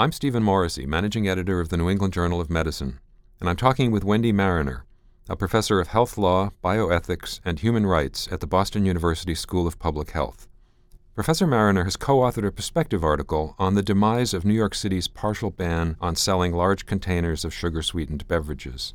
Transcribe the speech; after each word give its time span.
I'm 0.00 0.12
Stephen 0.12 0.42
Morrissey, 0.42 0.86
managing 0.86 1.28
editor 1.28 1.60
of 1.60 1.68
the 1.68 1.76
New 1.76 1.90
England 1.90 2.14
Journal 2.14 2.40
of 2.40 2.48
Medicine, 2.48 3.00
and 3.38 3.50
I'm 3.50 3.56
talking 3.56 3.90
with 3.90 4.02
Wendy 4.02 4.32
Mariner, 4.32 4.86
a 5.28 5.36
professor 5.36 5.78
of 5.78 5.88
health 5.88 6.16
law, 6.16 6.52
bioethics, 6.64 7.38
and 7.44 7.58
human 7.58 7.84
rights 7.84 8.26
at 8.32 8.40
the 8.40 8.46
Boston 8.46 8.86
University 8.86 9.34
School 9.34 9.66
of 9.66 9.78
Public 9.78 10.12
Health. 10.12 10.48
Professor 11.14 11.46
Mariner 11.46 11.84
has 11.84 11.98
co 11.98 12.20
authored 12.20 12.46
a 12.46 12.50
perspective 12.50 13.04
article 13.04 13.54
on 13.58 13.74
the 13.74 13.82
demise 13.82 14.32
of 14.32 14.42
New 14.42 14.54
York 14.54 14.74
City's 14.74 15.06
partial 15.06 15.50
ban 15.50 15.98
on 16.00 16.16
selling 16.16 16.54
large 16.54 16.86
containers 16.86 17.44
of 17.44 17.52
sugar 17.52 17.82
sweetened 17.82 18.26
beverages. 18.26 18.94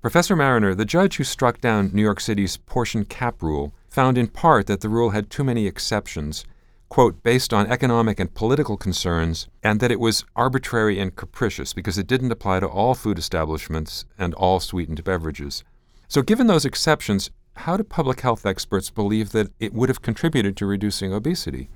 Professor 0.00 0.36
Mariner, 0.36 0.72
the 0.72 0.84
judge 0.84 1.16
who 1.16 1.24
struck 1.24 1.60
down 1.60 1.90
New 1.92 2.02
York 2.02 2.20
City's 2.20 2.58
portion 2.58 3.04
cap 3.04 3.42
rule, 3.42 3.74
found 3.88 4.16
in 4.16 4.28
part 4.28 4.68
that 4.68 4.82
the 4.82 4.88
rule 4.88 5.10
had 5.10 5.30
too 5.30 5.42
many 5.42 5.66
exceptions 5.66 6.44
quote, 6.88 7.22
based 7.22 7.52
on 7.52 7.66
economic 7.66 8.18
and 8.18 8.34
political 8.34 8.76
concerns, 8.76 9.48
and 9.62 9.80
that 9.80 9.90
it 9.90 10.00
was 10.00 10.24
arbitrary 10.34 10.98
and 10.98 11.16
capricious 11.16 11.72
because 11.72 11.98
it 11.98 12.06
didn't 12.06 12.32
apply 12.32 12.60
to 12.60 12.66
all 12.66 12.94
food 12.94 13.18
establishments 13.18 14.04
and 14.18 14.34
all 14.34 14.60
sweetened 14.60 15.04
beverages. 15.04 15.64
So, 16.08 16.22
given 16.22 16.46
those 16.46 16.64
exceptions, 16.64 17.30
how 17.56 17.76
do 17.76 17.84
public 17.84 18.20
health 18.20 18.46
experts 18.46 18.88
believe 18.88 19.32
that 19.32 19.52
it 19.58 19.74
would 19.74 19.88
have 19.88 20.00
contributed 20.00 20.56
to 20.56 20.66
reducing 20.66 21.12
obesity? 21.12 21.68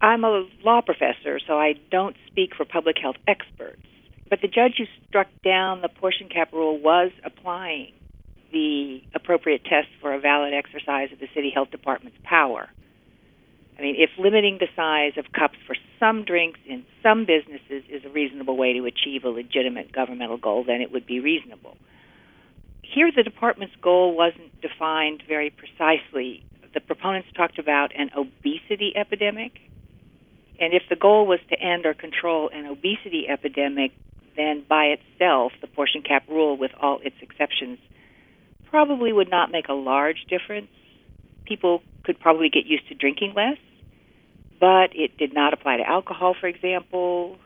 I'm 0.00 0.24
a 0.24 0.46
law 0.64 0.80
professor, 0.80 1.38
so 1.46 1.54
I 1.54 1.74
don't 1.90 2.16
speak 2.26 2.54
for 2.56 2.64
public 2.64 2.96
health 3.00 3.16
experts. 3.26 3.82
But 4.28 4.40
the 4.40 4.48
judge 4.48 4.74
who 4.78 4.84
struck 5.08 5.28
down 5.44 5.80
the 5.80 5.88
portion 5.88 6.28
cap 6.28 6.52
rule 6.52 6.78
was 6.78 7.10
applying 7.24 7.92
the 8.52 9.02
appropriate 9.14 9.64
test 9.64 9.88
for 10.00 10.12
a 10.12 10.20
valid 10.20 10.52
exercise 10.54 11.12
of 11.12 11.18
the 11.18 11.28
city 11.34 11.50
health 11.54 11.70
department's 11.70 12.18
power. 12.24 12.68
I 13.78 13.82
mean, 13.82 13.96
if 13.98 14.10
limiting 14.18 14.58
the 14.58 14.68
size 14.76 15.12
of 15.16 15.32
cups 15.32 15.56
for 15.66 15.74
some 15.98 16.24
drinks 16.24 16.60
in 16.66 16.84
some 17.02 17.24
businesses 17.24 17.84
is 17.88 18.04
a 18.04 18.08
reasonable 18.10 18.56
way 18.56 18.74
to 18.74 18.84
achieve 18.84 19.24
a 19.24 19.28
legitimate 19.28 19.92
governmental 19.92 20.36
goal, 20.36 20.64
then 20.64 20.80
it 20.80 20.92
would 20.92 21.06
be 21.06 21.20
reasonable. 21.20 21.76
Here, 22.82 23.10
the 23.14 23.22
department's 23.22 23.74
goal 23.76 24.14
wasn't 24.14 24.60
defined 24.60 25.22
very 25.26 25.50
precisely. 25.50 26.44
The 26.74 26.80
proponents 26.80 27.28
talked 27.34 27.58
about 27.58 27.92
an 27.96 28.10
obesity 28.16 28.92
epidemic. 28.94 29.52
And 30.60 30.74
if 30.74 30.82
the 30.90 30.96
goal 30.96 31.26
was 31.26 31.40
to 31.48 31.58
end 31.58 31.86
or 31.86 31.94
control 31.94 32.50
an 32.52 32.66
obesity 32.66 33.26
epidemic, 33.28 33.92
then 34.36 34.64
by 34.68 34.96
itself, 34.96 35.52
the 35.60 35.66
portion 35.66 36.02
cap 36.02 36.24
rule, 36.28 36.56
with 36.56 36.70
all 36.80 37.00
its 37.02 37.16
exceptions, 37.20 37.78
probably 38.66 39.12
would 39.12 39.30
not 39.30 39.50
make 39.50 39.68
a 39.68 39.74
large 39.74 40.24
difference 40.28 40.68
people 41.52 41.82
could 42.04 42.18
probably 42.18 42.48
get 42.48 42.64
used 42.66 42.88
to 42.88 42.94
drinking 42.94 43.34
less, 43.36 43.58
but 44.58 44.88
it 44.94 45.18
did 45.18 45.34
not 45.34 45.52
apply 45.52 45.76
to 45.76 45.86
alcohol, 45.86 46.34
for 46.40 46.46
example. 46.46 47.36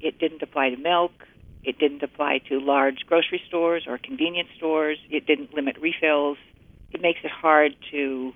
It 0.00 0.18
didn't 0.18 0.42
apply 0.42 0.70
to 0.70 0.76
milk. 0.76 1.12
It 1.62 1.78
didn't 1.78 2.02
apply 2.02 2.40
to 2.48 2.58
large 2.58 3.00
grocery 3.06 3.40
stores 3.46 3.84
or 3.86 3.98
convenience 3.98 4.48
stores. 4.56 4.98
It 5.10 5.26
didn't 5.26 5.54
limit 5.54 5.76
refills. 5.80 6.38
It 6.90 7.00
makes 7.00 7.20
it 7.22 7.30
hard 7.30 7.72
to 7.92 8.32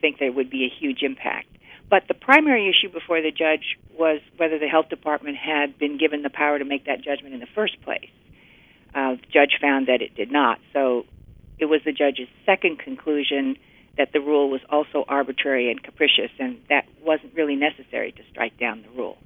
think 0.00 0.18
there 0.18 0.32
would 0.32 0.50
be 0.50 0.64
a 0.64 0.72
huge 0.80 1.02
impact. 1.02 1.46
But 1.88 2.02
the 2.08 2.14
primary 2.14 2.68
issue 2.68 2.92
before 2.92 3.22
the 3.22 3.30
judge 3.30 3.78
was 3.96 4.20
whether 4.38 4.58
the 4.58 4.66
health 4.66 4.88
department 4.88 5.36
had 5.36 5.78
been 5.78 5.96
given 5.98 6.22
the 6.22 6.30
power 6.30 6.58
to 6.58 6.64
make 6.64 6.86
that 6.86 7.00
judgment 7.02 7.34
in 7.34 7.40
the 7.40 7.52
first 7.54 7.80
place. 7.82 8.10
Uh, 8.94 9.14
the 9.14 9.28
judge 9.32 9.58
found 9.60 9.86
that 9.86 10.02
it 10.02 10.16
did 10.16 10.32
not. 10.32 10.58
So 10.72 11.06
it 11.58 11.66
was 11.66 11.80
the 11.84 11.92
judge's 11.92 12.28
second 12.44 12.80
conclusion 12.80 13.56
that 13.96 14.12
the 14.12 14.20
rule 14.20 14.50
was 14.50 14.60
also 14.70 15.04
arbitrary 15.08 15.70
and 15.70 15.82
capricious, 15.82 16.30
and 16.38 16.60
that 16.68 16.86
wasn't 17.02 17.34
really 17.34 17.56
necessary 17.56 18.12
to 18.12 18.22
strike 18.30 18.58
down 18.58 18.82
the 18.82 18.96
rule. 18.96 19.18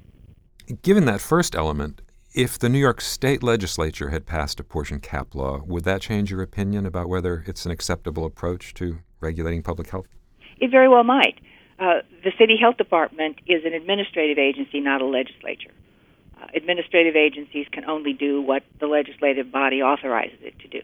Given 0.82 1.06
that 1.06 1.20
first 1.20 1.54
element, 1.54 2.02
if 2.34 2.58
the 2.58 2.68
New 2.68 2.78
York 2.78 3.00
State 3.00 3.42
legislature 3.42 4.10
had 4.10 4.26
passed 4.26 4.60
a 4.60 4.64
portion 4.64 5.00
cap 5.00 5.34
law, 5.34 5.62
would 5.66 5.84
that 5.84 6.02
change 6.02 6.30
your 6.30 6.42
opinion 6.42 6.84
about 6.84 7.08
whether 7.08 7.42
it's 7.46 7.64
an 7.64 7.72
acceptable 7.72 8.26
approach 8.26 8.74
to 8.74 8.98
regulating 9.20 9.62
public 9.62 9.90
health? 9.90 10.06
It 10.60 10.70
very 10.70 10.88
well 10.88 11.04
might. 11.04 11.40
Uh, 11.78 12.00
the 12.24 12.32
city 12.38 12.56
health 12.60 12.76
department 12.76 13.36
is 13.46 13.64
an 13.64 13.72
administrative 13.72 14.36
agency, 14.36 14.80
not 14.80 15.00
a 15.00 15.06
legislature. 15.06 15.70
Uh, 16.40 16.46
administrative 16.54 17.16
agencies 17.16 17.66
can 17.72 17.84
only 17.84 18.12
do 18.12 18.42
what 18.42 18.62
the 18.78 18.86
legislative 18.86 19.50
body 19.50 19.80
authorizes 19.80 20.38
it 20.42 20.58
to 20.58 20.68
do. 20.68 20.82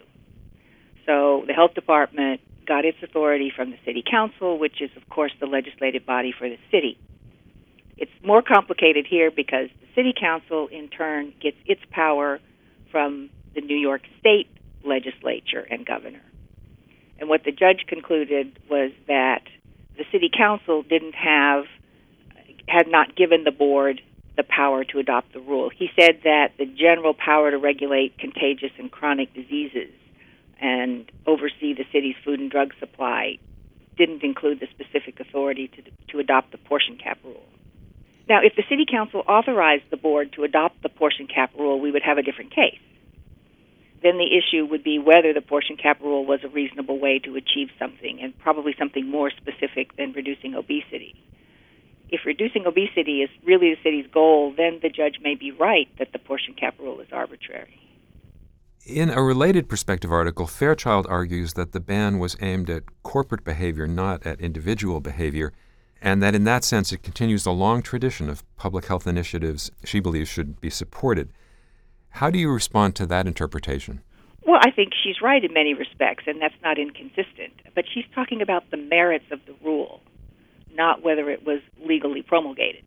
So 1.04 1.44
the 1.46 1.52
health 1.52 1.74
department 1.74 2.40
got 2.66 2.84
its 2.84 2.98
authority 3.02 3.52
from 3.54 3.70
the 3.70 3.78
city 3.84 4.02
council, 4.08 4.58
which 4.58 4.80
is, 4.80 4.90
of 4.96 5.08
course, 5.08 5.32
the 5.40 5.46
legislative 5.46 6.06
body 6.06 6.32
for 6.36 6.48
the 6.48 6.58
city. 6.70 6.98
It's 7.96 8.12
more 8.24 8.42
complicated 8.42 9.06
here 9.08 9.30
because 9.30 9.68
the 9.80 9.86
city 9.94 10.12
council, 10.18 10.68
in 10.68 10.88
turn, 10.88 11.32
gets 11.40 11.56
its 11.66 11.80
power 11.90 12.40
from 12.90 13.30
the 13.54 13.60
New 13.60 13.76
York 13.76 14.02
State 14.18 14.48
legislature 14.84 15.66
and 15.70 15.86
governor. 15.86 16.22
And 17.18 17.28
what 17.28 17.44
the 17.44 17.52
judge 17.52 17.84
concluded 17.86 18.58
was 18.68 18.90
that 19.06 19.42
the 19.96 20.04
city 20.10 20.30
council 20.36 20.82
didn't 20.82 21.14
have, 21.14 21.64
had 22.66 22.88
not 22.88 23.14
given 23.14 23.44
the 23.44 23.52
board 23.52 24.00
the 24.36 24.42
power 24.42 24.82
to 24.82 24.98
adopt 24.98 25.32
the 25.32 25.40
rule. 25.40 25.70
He 25.70 25.88
said 25.98 26.20
that 26.24 26.54
the 26.58 26.66
general 26.66 27.14
power 27.14 27.52
to 27.52 27.58
regulate 27.58 28.18
contagious 28.18 28.72
and 28.78 28.90
chronic 28.90 29.32
diseases 29.32 29.90
and 30.60 31.10
oversee 31.26 31.74
the 31.74 31.84
city's 31.92 32.16
food 32.24 32.40
and 32.40 32.50
drug 32.50 32.72
supply 32.78 33.38
didn't 33.96 34.22
include 34.22 34.60
the 34.60 34.66
specific 34.70 35.20
authority 35.20 35.68
to, 35.68 35.82
to 36.12 36.18
adopt 36.18 36.52
the 36.52 36.58
portion 36.58 36.96
cap 36.96 37.18
rule. 37.24 37.44
Now, 38.28 38.40
if 38.42 38.56
the 38.56 38.64
city 38.68 38.86
council 38.90 39.22
authorized 39.28 39.84
the 39.90 39.96
board 39.96 40.32
to 40.32 40.44
adopt 40.44 40.82
the 40.82 40.88
portion 40.88 41.26
cap 41.26 41.52
rule, 41.58 41.80
we 41.80 41.90
would 41.90 42.02
have 42.02 42.18
a 42.18 42.22
different 42.22 42.54
case. 42.54 42.80
Then 44.02 44.18
the 44.18 44.36
issue 44.36 44.66
would 44.66 44.84
be 44.84 44.98
whether 44.98 45.32
the 45.32 45.40
portion 45.40 45.76
cap 45.76 46.00
rule 46.00 46.26
was 46.26 46.40
a 46.44 46.48
reasonable 46.48 46.98
way 46.98 47.18
to 47.20 47.36
achieve 47.36 47.68
something, 47.78 48.20
and 48.22 48.38
probably 48.38 48.74
something 48.78 49.08
more 49.08 49.30
specific 49.30 49.96
than 49.96 50.12
reducing 50.12 50.54
obesity. 50.54 51.14
If 52.10 52.26
reducing 52.26 52.66
obesity 52.66 53.22
is 53.22 53.30
really 53.44 53.74
the 53.74 53.82
city's 53.82 54.06
goal, 54.12 54.52
then 54.56 54.78
the 54.82 54.90
judge 54.90 55.20
may 55.22 55.34
be 55.34 55.52
right 55.52 55.88
that 55.98 56.12
the 56.12 56.18
portion 56.18 56.54
cap 56.54 56.74
rule 56.78 57.00
is 57.00 57.08
arbitrary. 57.12 57.80
In 58.86 59.08
a 59.08 59.22
related 59.22 59.66
perspective 59.66 60.12
article, 60.12 60.46
Fairchild 60.46 61.06
argues 61.08 61.54
that 61.54 61.72
the 61.72 61.80
ban 61.80 62.18
was 62.18 62.36
aimed 62.42 62.68
at 62.68 62.82
corporate 63.02 63.42
behavior, 63.42 63.86
not 63.86 64.26
at 64.26 64.42
individual 64.42 65.00
behavior, 65.00 65.54
and 66.02 66.22
that 66.22 66.34
in 66.34 66.44
that 66.44 66.64
sense 66.64 66.92
it 66.92 67.02
continues 67.02 67.46
a 67.46 67.50
long 67.50 67.80
tradition 67.80 68.28
of 68.28 68.44
public 68.58 68.84
health 68.84 69.06
initiatives 69.06 69.70
she 69.84 70.00
believes 70.00 70.28
should 70.28 70.60
be 70.60 70.68
supported. 70.68 71.30
How 72.10 72.28
do 72.28 72.38
you 72.38 72.52
respond 72.52 72.94
to 72.96 73.06
that 73.06 73.26
interpretation? 73.26 74.02
Well, 74.46 74.60
I 74.60 74.70
think 74.70 74.92
she's 75.02 75.22
right 75.22 75.42
in 75.42 75.54
many 75.54 75.72
respects, 75.72 76.24
and 76.26 76.38
that's 76.42 76.54
not 76.62 76.78
inconsistent. 76.78 77.54
But 77.74 77.86
she's 77.90 78.04
talking 78.14 78.42
about 78.42 78.70
the 78.70 78.76
merits 78.76 79.24
of 79.30 79.40
the 79.46 79.54
rule, 79.64 80.02
not 80.74 81.02
whether 81.02 81.30
it 81.30 81.46
was 81.46 81.60
legally 81.82 82.20
promulgated. 82.20 82.84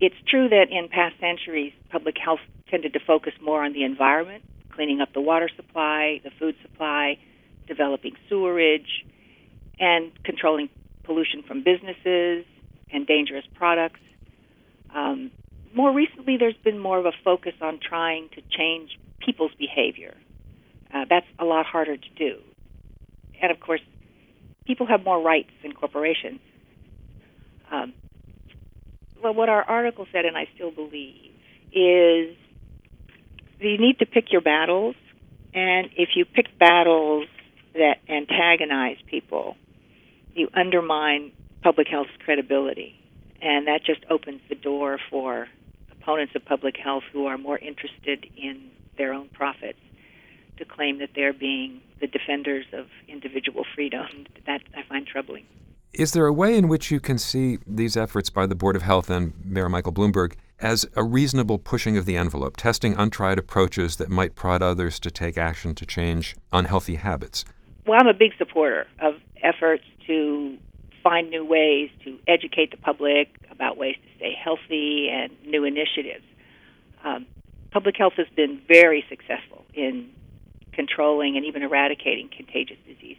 It's 0.00 0.16
true 0.28 0.48
that 0.48 0.72
in 0.72 0.88
past 0.88 1.20
centuries, 1.20 1.72
public 1.88 2.16
health 2.18 2.40
tended 2.68 2.94
to 2.94 3.00
focus 3.06 3.34
more 3.40 3.64
on 3.64 3.74
the 3.74 3.84
environment 3.84 4.42
cleaning 4.74 5.00
up 5.00 5.12
the 5.12 5.20
water 5.20 5.48
supply, 5.56 6.20
the 6.24 6.30
food 6.38 6.54
supply, 6.62 7.18
developing 7.66 8.14
sewerage, 8.28 9.04
and 9.78 10.10
controlling 10.24 10.68
pollution 11.04 11.42
from 11.42 11.62
businesses 11.62 12.44
and 12.92 13.06
dangerous 13.06 13.44
products. 13.54 14.00
Um, 14.94 15.30
more 15.74 15.92
recently, 15.92 16.36
there's 16.36 16.56
been 16.64 16.78
more 16.78 16.98
of 16.98 17.06
a 17.06 17.12
focus 17.24 17.54
on 17.60 17.80
trying 17.80 18.28
to 18.30 18.42
change 18.56 18.98
people's 19.18 19.52
behavior. 19.58 20.14
Uh, 20.92 21.04
that's 21.08 21.26
a 21.38 21.44
lot 21.44 21.64
harder 21.64 21.96
to 21.96 22.08
do. 22.16 22.38
And 23.40 23.50
of 23.50 23.58
course, 23.60 23.80
people 24.66 24.86
have 24.86 25.02
more 25.04 25.20
rights 25.20 25.50
than 25.62 25.72
corporations. 25.72 26.40
Um, 27.70 27.94
well, 29.22 29.34
what 29.34 29.48
our 29.48 29.62
article 29.62 30.06
said, 30.12 30.24
and 30.24 30.36
I 30.36 30.46
still 30.54 30.70
believe, 30.70 31.32
is 31.72 32.36
you 33.64 33.78
need 33.78 33.98
to 33.98 34.06
pick 34.06 34.32
your 34.32 34.40
battles, 34.40 34.94
and 35.54 35.90
if 35.96 36.10
you 36.14 36.24
pick 36.24 36.58
battles 36.58 37.26
that 37.74 37.98
antagonize 38.08 38.96
people, 39.06 39.56
you 40.34 40.48
undermine 40.54 41.32
public 41.62 41.88
health's 41.88 42.10
credibility, 42.24 42.94
and 43.40 43.66
that 43.66 43.84
just 43.84 44.04
opens 44.10 44.40
the 44.48 44.54
door 44.54 44.98
for 45.10 45.48
opponents 45.90 46.34
of 46.34 46.44
public 46.44 46.76
health 46.76 47.04
who 47.12 47.26
are 47.26 47.38
more 47.38 47.58
interested 47.58 48.26
in 48.36 48.70
their 48.98 49.12
own 49.12 49.28
profits 49.28 49.78
to 50.58 50.64
claim 50.64 50.98
that 50.98 51.10
they're 51.14 51.32
being 51.32 51.80
the 52.00 52.06
defenders 52.06 52.66
of 52.72 52.86
individual 53.08 53.64
freedom. 53.74 54.06
That 54.46 54.62
I 54.76 54.82
find 54.82 55.06
troubling. 55.06 55.44
Is 55.92 56.12
there 56.12 56.26
a 56.26 56.32
way 56.32 56.56
in 56.56 56.68
which 56.68 56.90
you 56.90 57.00
can 57.00 57.18
see 57.18 57.58
these 57.66 57.96
efforts 57.96 58.30
by 58.30 58.46
the 58.46 58.54
Board 58.54 58.76
of 58.76 58.82
Health 58.82 59.10
and 59.10 59.32
Mayor 59.44 59.68
Michael 59.68 59.92
Bloomberg 59.92 60.34
as 60.62 60.86
a 60.94 61.02
reasonable 61.02 61.58
pushing 61.58 61.96
of 61.96 62.06
the 62.06 62.16
envelope, 62.16 62.56
testing 62.56 62.94
untried 62.94 63.38
approaches 63.38 63.96
that 63.96 64.08
might 64.08 64.34
prod 64.36 64.62
others 64.62 65.00
to 65.00 65.10
take 65.10 65.36
action 65.36 65.74
to 65.74 65.84
change 65.84 66.36
unhealthy 66.52 66.94
habits? 66.94 67.44
Well, 67.86 67.98
I'm 68.00 68.06
a 68.06 68.14
big 68.14 68.32
supporter 68.38 68.86
of 69.00 69.14
efforts 69.42 69.82
to 70.06 70.56
find 71.02 71.30
new 71.30 71.44
ways 71.44 71.90
to 72.04 72.16
educate 72.28 72.70
the 72.70 72.76
public 72.76 73.28
about 73.50 73.76
ways 73.76 73.96
to 73.96 74.16
stay 74.16 74.34
healthy 74.40 75.08
and 75.12 75.32
new 75.44 75.64
initiatives. 75.64 76.24
Um, 77.04 77.26
public 77.72 77.96
health 77.96 78.14
has 78.16 78.28
been 78.36 78.60
very 78.68 79.04
successful 79.08 79.64
in 79.74 80.10
controlling 80.72 81.36
and 81.36 81.44
even 81.44 81.62
eradicating 81.62 82.30
contagious 82.34 82.78
diseases. 82.86 83.18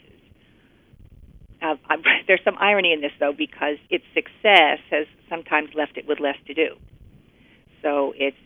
Uh, 1.61 1.75
there's 2.27 2.43
some 2.45 2.57
irony 2.57 2.93
in 2.93 3.01
this, 3.01 3.11
though, 3.19 3.33
because 3.33 3.77
its 3.89 4.05
success 4.13 4.79
has 4.89 5.07
sometimes 5.29 5.73
left 5.75 5.97
it 5.97 6.07
with 6.07 6.21
less 6.21 6.37
to 6.47 6.53
do. 6.53 6.77
So 7.83 8.13
it's 8.17 8.37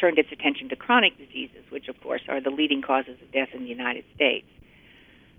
turned 0.00 0.18
its 0.18 0.30
attention 0.32 0.68
to 0.70 0.76
chronic 0.76 1.18
diseases, 1.18 1.64
which, 1.70 1.88
of 1.88 2.00
course, 2.00 2.22
are 2.28 2.40
the 2.40 2.50
leading 2.50 2.82
causes 2.82 3.16
of 3.20 3.32
death 3.32 3.48
in 3.52 3.62
the 3.62 3.68
United 3.68 4.04
States. 4.14 4.46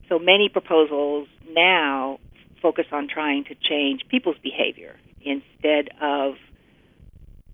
So 0.08 0.20
many 0.20 0.50
proposals 0.50 1.28
now 1.50 2.20
focus 2.62 2.86
on 2.92 3.08
trying 3.08 3.46
to 3.46 3.56
change 3.56 4.02
people's 4.10 4.38
behavior 4.44 4.96
instead 5.22 5.90
of 6.02 6.36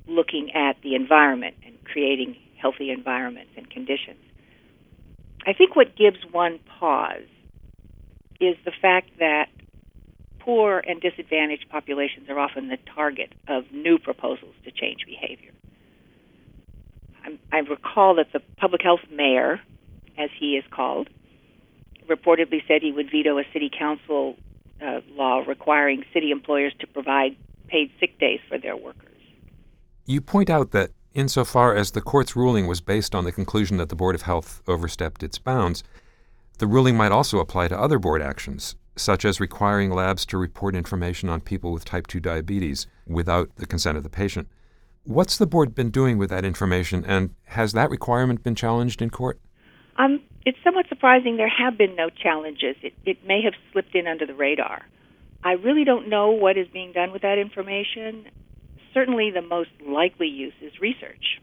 looking 0.07 0.51
at 0.53 0.75
the 0.83 0.95
environment 0.95 1.55
and 1.65 1.75
creating 1.85 2.35
healthy 2.59 2.91
environments 2.91 3.51
and 3.55 3.69
conditions. 3.69 4.19
I 5.45 5.53
think 5.53 5.75
what 5.75 5.95
gives 5.95 6.17
one 6.31 6.59
pause 6.79 7.27
is 8.39 8.55
the 8.65 8.71
fact 8.81 9.09
that 9.19 9.47
poor 10.43 10.83
and 10.87 10.99
disadvantaged 11.01 11.69
populations 11.69 12.29
are 12.29 12.39
often 12.39 12.67
the 12.67 12.77
target 12.95 13.33
of 13.47 13.71
new 13.71 13.97
proposals 13.97 14.55
to 14.65 14.71
change 14.71 15.05
behavior. 15.05 15.51
I, 17.51 17.59
recall 17.59 18.15
that 18.15 18.33
the 18.33 18.41
public 18.57 18.81
health 18.81 19.01
mayor, 19.11 19.61
as 20.17 20.29
he 20.39 20.57
is 20.57 20.63
called, 20.71 21.07
reportedly 22.09 22.65
said 22.67 22.81
he 22.81 22.91
would 22.91 23.11
veto 23.11 23.37
a 23.37 23.43
city 23.53 23.69
council 23.69 24.35
uh, 24.81 25.01
law 25.11 25.43
requiring 25.47 26.03
city 26.13 26.31
employers 26.31 26.73
to 26.79 26.87
provide 26.87 27.35
paid 27.67 27.91
sick 27.99 28.19
days 28.19 28.39
for 28.49 28.57
their 28.57 28.75
workers. 28.75 29.07
You 30.05 30.19
point 30.19 30.49
out 30.49 30.71
that 30.71 30.91
insofar 31.13 31.75
as 31.75 31.91
the 31.91 32.01
court's 32.01 32.35
ruling 32.35 32.67
was 32.67 32.81
based 32.81 33.13
on 33.13 33.23
the 33.23 33.31
conclusion 33.31 33.77
that 33.77 33.89
the 33.89 33.95
Board 33.95 34.15
of 34.15 34.23
Health 34.23 34.61
overstepped 34.67 35.23
its 35.23 35.37
bounds, 35.37 35.83
the 36.57 36.67
ruling 36.67 36.97
might 36.97 37.11
also 37.11 37.39
apply 37.39 37.67
to 37.67 37.79
other 37.79 37.99
board 37.99 38.21
actions, 38.21 38.75
such 38.95 39.25
as 39.25 39.39
requiring 39.39 39.91
labs 39.91 40.25
to 40.27 40.37
report 40.37 40.75
information 40.75 41.29
on 41.29 41.41
people 41.41 41.71
with 41.71 41.85
type 41.85 42.07
2 42.07 42.19
diabetes 42.19 42.87
without 43.07 43.49
the 43.55 43.65
consent 43.65 43.97
of 43.97 44.03
the 44.03 44.09
patient. 44.09 44.47
What's 45.03 45.37
the 45.37 45.47
board 45.47 45.73
been 45.73 45.89
doing 45.89 46.17
with 46.17 46.29
that 46.29 46.45
information, 46.45 47.03
and 47.05 47.33
has 47.45 47.73
that 47.73 47.89
requirement 47.89 48.43
been 48.43 48.55
challenged 48.55 49.01
in 49.01 49.09
court? 49.09 49.39
Um, 49.97 50.21
it's 50.45 50.57
somewhat 50.63 50.87
surprising 50.89 51.37
there 51.37 51.49
have 51.49 51.77
been 51.77 51.95
no 51.95 52.09
challenges. 52.09 52.75
It, 52.83 52.93
it 53.05 53.25
may 53.25 53.41
have 53.43 53.53
slipped 53.71 53.95
in 53.95 54.07
under 54.07 54.25
the 54.25 54.35
radar. 54.35 54.81
I 55.43 55.53
really 55.53 55.83
don't 55.83 56.07
know 56.07 56.31
what 56.31 56.57
is 56.57 56.67
being 56.67 56.91
done 56.91 57.11
with 57.11 57.23
that 57.23 57.39
information. 57.39 58.27
Certainly, 58.93 59.31
the 59.31 59.41
most 59.41 59.69
likely 59.87 60.27
use 60.27 60.53
is 60.61 60.73
research. 60.79 61.39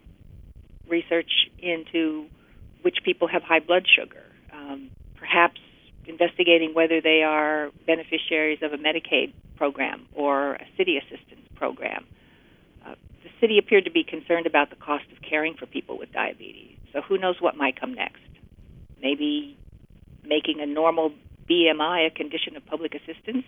Research 0.87 1.31
into 1.59 2.27
which 2.81 2.97
people 3.03 3.27
have 3.27 3.43
high 3.43 3.59
blood 3.59 3.85
sugar, 3.87 4.23
um, 4.53 4.89
perhaps 5.17 5.59
investigating 6.09 6.73
whether 6.73 6.99
they 6.99 7.23
are 7.23 7.69
beneficiaries 7.85 8.59
of 8.61 8.73
a 8.73 8.77
Medicaid 8.77 9.31
program 9.55 10.07
or 10.13 10.55
a 10.55 10.65
city 10.75 10.97
assistance 10.97 11.47
program. 11.55 12.05
Uh, 12.85 12.95
the 13.23 13.29
city 13.39 13.57
appeared 13.57 13.85
to 13.85 13.91
be 13.91 14.03
concerned 14.03 14.47
about 14.47 14.69
the 14.69 14.75
cost 14.75 15.05
of 15.11 15.21
caring 15.21 15.53
for 15.53 15.65
people 15.65 15.97
with 15.97 16.11
diabetes, 16.11 16.77
so 16.91 17.01
who 17.01 17.17
knows 17.17 17.35
what 17.39 17.55
might 17.55 17.79
come 17.79 17.93
next. 17.93 18.21
Maybe 19.01 19.57
making 20.25 20.59
a 20.59 20.65
normal 20.65 21.11
BMI 21.49 22.07
a 22.07 22.09
condition 22.09 22.55
of 22.55 22.65
public 22.65 22.93
assistance. 22.95 23.45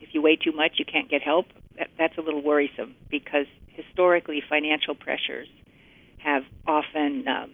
If 0.00 0.14
you 0.14 0.22
weigh 0.22 0.36
too 0.36 0.52
much, 0.52 0.72
you 0.78 0.84
can't 0.84 1.08
get 1.08 1.22
help. 1.22 1.46
That, 1.78 1.88
that's 1.98 2.18
a 2.18 2.20
little 2.20 2.42
worrisome 2.42 2.94
because 3.10 3.46
historically, 3.68 4.42
financial 4.48 4.94
pressures 4.94 5.48
have 6.18 6.42
often 6.66 7.26
um, 7.26 7.50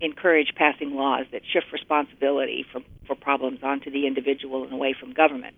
encourage 0.00 0.52
passing 0.54 0.94
laws 0.94 1.26
that 1.32 1.42
shift 1.52 1.66
responsibility 1.72 2.64
for, 2.72 2.80
for 3.06 3.14
problems 3.14 3.60
onto 3.62 3.90
the 3.90 4.06
individual 4.06 4.64
and 4.64 4.72
away 4.72 4.94
from 4.98 5.12
government. 5.12 5.54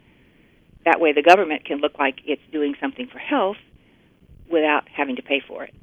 That 0.84 1.00
way, 1.00 1.12
the 1.12 1.22
government 1.22 1.64
can 1.64 1.78
look 1.78 1.98
like 1.98 2.20
it's 2.24 2.42
doing 2.50 2.74
something 2.80 3.06
for 3.06 3.18
health 3.18 3.58
without 4.50 4.88
having 4.88 5.16
to 5.16 5.22
pay 5.22 5.40
for 5.46 5.64
it. 5.64 5.74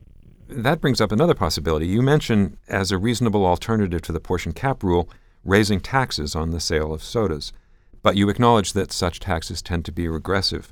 That 0.49 0.81
brings 0.81 1.01
up 1.01 1.11
another 1.11 1.35
possibility. 1.35 1.87
You 1.87 2.01
mentioned, 2.01 2.57
as 2.67 2.91
a 2.91 2.97
reasonable 2.97 3.45
alternative 3.45 4.01
to 4.03 4.11
the 4.11 4.19
portion 4.19 4.53
cap 4.53 4.81
rule, 4.81 5.09
raising 5.43 5.79
taxes 5.79 6.35
on 6.35 6.51
the 6.51 6.59
sale 6.59 6.93
of 6.93 7.03
sodas. 7.03 7.53
But 8.01 8.15
you 8.15 8.29
acknowledge 8.29 8.73
that 8.73 8.91
such 8.91 9.19
taxes 9.19 9.61
tend 9.61 9.85
to 9.85 9.91
be 9.91 10.07
regressive. 10.07 10.71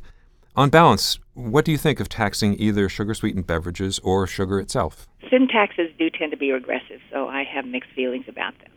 On 0.57 0.69
balance, 0.69 1.19
what 1.34 1.66
do 1.66 1.74
you 1.74 1.78
think 1.78 2.00
of 2.00 2.07
taxing 2.07 2.56
either 2.57 2.88
sugar 2.88 3.13
sweetened 3.13 3.46
beverages 3.46 4.00
or 4.00 4.25
sugar 4.25 4.57
itself? 4.57 5.06
Sin 5.30 5.50
taxes 5.50 5.90
do 6.00 6.10
tend 6.10 6.31
to 6.31 6.38
be 6.38 6.50
regressive, 6.54 7.02
so 7.12 7.28
I 7.28 7.44
have 7.44 7.66
mixed 7.66 7.92
feelings 7.92 8.24
about 8.30 8.54
them. 8.60 8.72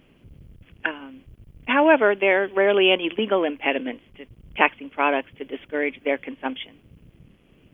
Um, 0.85 1.21
however, 1.69 2.17
there 2.19 2.43
are 2.43 2.49
rarely 2.49 2.91
any 2.91 3.13
legal 3.17 3.45
impediments 3.45 4.03
to 4.17 4.27
taxing 4.57 4.91
products 4.91 5.29
to 5.39 5.45
discourage 5.45 6.03
their 6.03 6.19
consumption. 6.19 6.73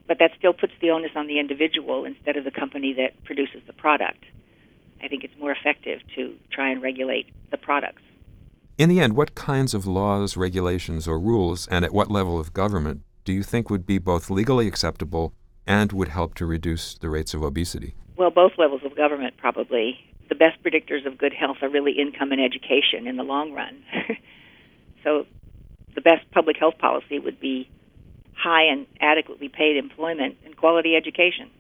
But 0.07 0.19
that 0.19 0.33
still 0.37 0.53
puts 0.53 0.75
the 0.83 0.91
onus 0.91 1.13
on 1.17 1.27
the 1.27 1.41
individual 1.41 2.05
instead 2.05 2.37
of 2.37 2.45
the 2.45 2.51
company 2.51 2.93
that 2.99 3.25
produces 3.25 3.63
the 3.67 3.73
product. 3.73 4.23
I 5.03 5.09
think 5.09 5.25
it's 5.25 5.39
more 5.41 5.53
effective 5.53 6.01
to 6.17 6.35
try 6.53 6.69
and 6.69 6.83
regulate 6.83 7.33
the 7.51 7.57
products. 7.57 8.03
In 8.77 8.91
the 8.91 9.01
end, 9.01 9.17
what 9.17 9.35
kinds 9.35 9.73
of 9.73 9.87
laws, 9.87 10.37
regulations, 10.37 11.09
or 11.09 11.19
rules, 11.19 11.67
and 11.69 11.87
at 11.87 11.95
what 11.95 12.11
level 12.11 12.39
of 12.39 12.53
government 12.53 13.01
do 13.25 13.33
you 13.33 13.43
think 13.43 13.71
would 13.71 13.87
be 13.87 13.99
both 13.99 14.31
legally 14.31 14.67
acceptable 14.67 15.33
and 15.67 15.93
would 15.93 16.09
help 16.09 16.35
to 16.35 16.47
reduce 16.47 16.95
the 16.95 17.09
rates 17.09 17.35
of 17.35 17.43
obesity? 17.43 17.95
Well, 18.17 18.31
both 18.31 18.53
levels 18.59 18.83
of 18.85 18.97
government 18.97 19.37
probably. 19.39 19.99
The 20.29 20.35
best 20.35 20.63
predictors 20.63 21.07
of 21.07 21.19
good 21.19 21.33
health 21.33 21.59
are 21.63 21.69
really 21.69 21.93
income 21.93 22.33
and 22.33 22.41
education 22.41 23.07
in 23.07 23.17
the 23.17 23.23
long 23.23 23.53
run. 23.53 23.83
so, 25.05 25.27
the 25.95 26.01
best 26.01 26.31
public 26.33 26.57
health 26.59 26.79
policy 26.79 27.19
would 27.19 27.41
be 27.41 27.69
high 28.37 28.65
and 28.65 28.87
adequately 29.01 29.49
paid 29.49 29.77
employment 29.77 30.37
and 30.45 30.57
quality 30.57 30.97
education. 30.97 31.51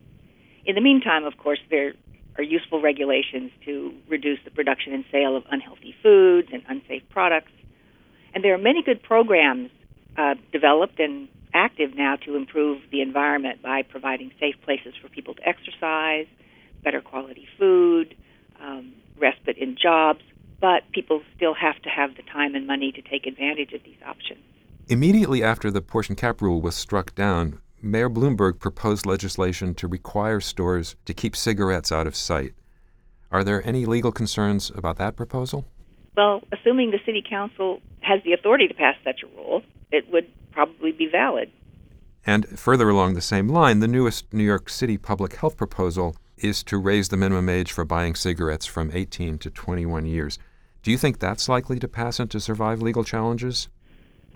In 0.66 0.74
the 0.74 0.80
meantime, 0.80 1.24
of 1.24 1.36
course, 1.38 1.60
there 1.70 1.94
are 2.36 2.42
useful 2.42 2.80
regulations 2.80 3.52
to 3.64 3.94
reduce 4.08 4.38
the 4.44 4.50
production 4.50 4.92
and 4.92 5.04
sale 5.12 5.36
of 5.36 5.44
unhealthy 5.50 5.94
foods 6.02 6.48
and 6.52 6.62
unsafe 6.68 7.02
products. 7.10 7.52
And 8.34 8.42
there 8.42 8.54
are 8.54 8.58
many 8.58 8.82
good 8.82 9.02
programs 9.02 9.70
uh, 10.16 10.34
developed 10.52 10.98
and 10.98 11.28
active 11.54 11.94
now 11.94 12.16
to 12.26 12.36
improve 12.36 12.82
the 12.90 13.00
environment 13.00 13.62
by 13.62 13.82
providing 13.82 14.32
safe 14.40 14.56
places 14.64 14.94
for 15.00 15.08
people 15.08 15.34
to 15.34 15.48
exercise, 15.48 16.26
better 16.82 17.00
quality 17.00 17.46
food, 17.58 18.14
um, 18.60 18.92
respite 19.18 19.56
in 19.56 19.76
jobs, 19.80 20.20
but 20.60 20.82
people 20.92 21.22
still 21.36 21.54
have 21.54 21.80
to 21.82 21.88
have 21.88 22.16
the 22.16 22.22
time 22.22 22.54
and 22.54 22.66
money 22.66 22.92
to 22.92 23.02
take 23.02 23.26
advantage 23.26 23.72
of 23.72 23.82
these 23.84 23.98
options. 24.06 24.40
Immediately 24.88 25.42
after 25.42 25.70
the 25.70 25.80
portion 25.80 26.14
cap 26.14 26.42
rule 26.42 26.60
was 26.60 26.74
struck 26.74 27.14
down, 27.14 27.60
Mayor 27.80 28.10
Bloomberg 28.10 28.58
proposed 28.58 29.06
legislation 29.06 29.74
to 29.74 29.86
require 29.86 30.40
stores 30.40 30.96
to 31.04 31.14
keep 31.14 31.36
cigarettes 31.36 31.92
out 31.92 32.06
of 32.06 32.16
sight. 32.16 32.54
Are 33.30 33.44
there 33.44 33.66
any 33.66 33.86
legal 33.86 34.12
concerns 34.12 34.70
about 34.74 34.96
that 34.98 35.16
proposal? 35.16 35.66
Well, 36.16 36.42
assuming 36.52 36.92
the 36.92 37.00
City 37.04 37.22
Council 37.28 37.80
has 38.00 38.22
the 38.24 38.32
authority 38.32 38.68
to 38.68 38.74
pass 38.74 38.94
such 39.04 39.22
a 39.22 39.36
rule, 39.36 39.62
it 39.94 40.10
would 40.12 40.26
probably 40.50 40.92
be 40.92 41.06
valid. 41.06 41.50
And 42.26 42.58
further 42.58 42.88
along 42.88 43.14
the 43.14 43.20
same 43.20 43.48
line, 43.48 43.80
the 43.80 43.88
newest 43.88 44.32
New 44.32 44.44
York 44.44 44.68
City 44.68 44.98
public 44.98 45.36
health 45.36 45.56
proposal 45.56 46.16
is 46.36 46.64
to 46.64 46.78
raise 46.78 47.08
the 47.08 47.16
minimum 47.16 47.48
age 47.48 47.70
for 47.70 47.84
buying 47.84 48.14
cigarettes 48.14 48.66
from 48.66 48.90
18 48.92 49.38
to 49.38 49.50
21 49.50 50.06
years. 50.06 50.38
Do 50.82 50.90
you 50.90 50.98
think 50.98 51.18
that's 51.18 51.48
likely 51.48 51.78
to 51.78 51.88
pass 51.88 52.18
and 52.18 52.30
to 52.30 52.40
survive 52.40 52.82
legal 52.82 53.04
challenges? 53.04 53.68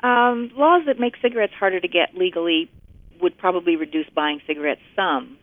Um, 0.03 0.51
laws 0.57 0.83
that 0.87 1.01
make 1.01 1.15
cigarettes 1.21 1.55
harder 1.59 1.81
to 1.81 1.89
get 1.89 2.15
legally 2.15 2.71
would 3.21 3.37
probably 3.37 3.75
reduce 3.75 4.09
buying 4.15 4.41
cigarettes 4.47 4.81
some. 4.95 5.39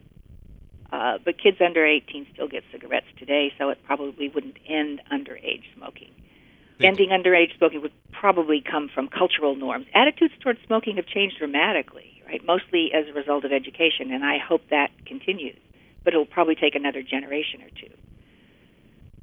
Uh, 0.91 1.17
but 1.25 1.41
kids 1.41 1.57
under 1.59 1.85
18 1.85 2.27
still 2.33 2.47
get 2.47 2.63
cigarettes 2.71 3.07
today, 3.17 3.51
so 3.57 3.69
it 3.69 3.79
probably 3.85 4.29
wouldn't 4.29 4.55
end 4.67 5.01
underage 5.11 5.63
smoking. 5.75 6.11
Ending 6.81 7.09
underage 7.09 7.57
smoking 7.57 7.81
would 7.81 7.93
probably 8.11 8.61
come 8.61 8.89
from 8.93 9.07
cultural 9.07 9.55
norms. 9.55 9.85
Attitudes 9.93 10.33
towards 10.41 10.59
smoking 10.65 10.97
have 10.97 11.05
changed 11.05 11.37
dramatically, 11.37 12.21
right? 12.27 12.45
Mostly 12.45 12.91
as 12.93 13.07
a 13.07 13.13
result 13.13 13.45
of 13.45 13.51
education, 13.51 14.11
and 14.11 14.25
I 14.25 14.37
hope 14.37 14.61
that 14.69 14.89
continues. 15.05 15.57
But 16.03 16.13
it'll 16.13 16.25
probably 16.25 16.55
take 16.55 16.75
another 16.75 17.01
generation 17.01 17.61
or 17.61 17.69
two. 17.69 17.93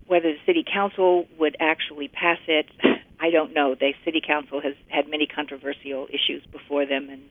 Whether 0.07 0.33
the 0.33 0.39
city 0.47 0.65
council 0.65 1.27
would 1.39 1.57
actually 1.61 2.09
pass 2.09 2.39
it, 2.47 2.67
I 3.21 3.31
don't 3.31 3.55
know. 3.55 3.75
The 3.75 3.93
city 4.05 4.21
council 4.27 4.61
has 4.61 4.75
had 4.89 5.09
many 5.09 5.27
controversial 5.27 6.09
issues 6.09 6.43
before 6.51 6.87
them, 6.87 7.09
and 7.11 7.23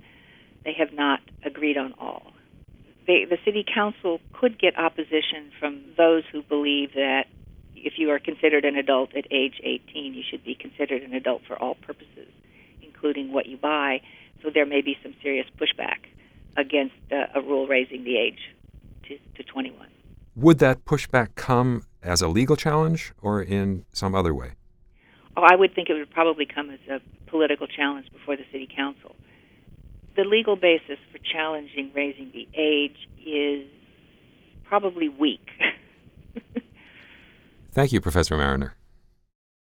they 0.63 0.73
have 0.73 0.93
not 0.93 1.19
agreed 1.43 1.77
on 1.77 1.93
all. 1.99 2.31
They, 3.07 3.25
the 3.25 3.37
city 3.43 3.65
council 3.65 4.21
could 4.33 4.59
get 4.59 4.77
opposition 4.77 5.51
from 5.59 5.81
those 5.97 6.23
who 6.31 6.43
believe 6.43 6.93
that 6.93 7.25
if 7.75 7.93
you 7.97 8.09
are 8.11 8.19
considered 8.19 8.65
an 8.65 8.75
adult 8.75 9.15
at 9.15 9.25
age 9.31 9.59
18, 9.63 10.13
you 10.13 10.23
should 10.29 10.43
be 10.43 10.55
considered 10.55 11.03
an 11.03 11.13
adult 11.13 11.41
for 11.47 11.61
all 11.61 11.75
purposes, 11.75 12.29
including 12.81 13.31
what 13.31 13.45
you 13.47 13.57
buy. 13.57 14.01
So 14.43 14.49
there 14.53 14.65
may 14.65 14.81
be 14.81 14.97
some 15.03 15.13
serious 15.21 15.47
pushback 15.59 16.05
against 16.57 16.95
uh, 17.11 17.27
a 17.35 17.41
rule 17.41 17.67
raising 17.67 18.03
the 18.03 18.17
age 18.17 18.39
to, 19.07 19.17
to 19.35 19.43
21. 19.43 19.87
Would 20.35 20.59
that 20.59 20.85
pushback 20.85 21.35
come 21.35 21.83
as 22.01 22.21
a 22.21 22.27
legal 22.27 22.55
challenge 22.55 23.13
or 23.21 23.41
in 23.41 23.85
some 23.91 24.15
other 24.15 24.33
way? 24.33 24.51
Oh, 25.35 25.43
I 25.43 25.55
would 25.55 25.73
think 25.73 25.89
it 25.89 25.93
would 25.93 26.11
probably 26.11 26.45
come 26.45 26.69
as 26.69 26.79
a 26.89 26.99
political 27.29 27.67
challenge 27.67 28.11
before 28.11 28.35
the 28.35 28.43
city 28.51 28.67
council. 28.73 29.15
The 30.15 30.23
legal 30.23 30.55
basis 30.55 30.97
for 31.11 31.19
challenging 31.19 31.91
raising 31.95 32.31
the 32.33 32.47
age 32.53 32.97
is 33.25 33.67
probably 34.65 35.09
weak. 35.09 35.47
Thank 37.71 37.93
you, 37.93 38.01
Professor 38.01 38.35
Mariner. 38.35 38.75